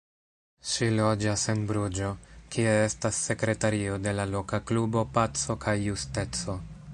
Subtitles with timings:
[0.69, 2.09] Ŝi loĝas en Bruĝo,
[2.55, 6.59] kie estas sekretario de la loka klubo Paco kaj Justeco.